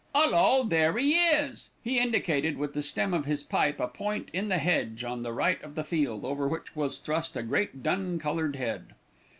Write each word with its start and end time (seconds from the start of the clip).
"'Ullo, 0.15 0.63
there 0.67 0.97
'e 0.97 1.11
is." 1.11 1.69
He 1.83 1.99
indicated 1.99 2.57
with 2.57 2.73
the 2.73 2.81
stem 2.81 3.13
of 3.13 3.27
his 3.27 3.43
pipe 3.43 3.79
a 3.79 3.87
point 3.87 4.29
in 4.33 4.47
the 4.49 4.57
hedge 4.57 5.03
on 5.03 5.21
the 5.21 5.31
right 5.31 5.61
of 5.61 5.75
the 5.75 5.83
field, 5.83 6.25
over 6.25 6.47
which 6.47 6.75
was 6.75 6.97
thrust 6.97 7.37
a 7.37 7.43
great 7.43 7.83
dun 7.83 8.17
coloured 8.17 8.55
head. 8.55 8.95